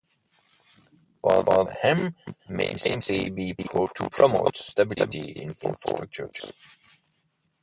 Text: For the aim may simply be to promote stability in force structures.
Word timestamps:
For 1.21 1.43
the 1.43 1.77
aim 1.83 2.15
may 2.49 2.75
simply 2.75 3.29
be 3.29 3.53
to 3.53 4.09
promote 4.11 4.57
stability 4.57 5.29
in 5.43 5.53
force 5.53 5.77
structures. 5.79 6.51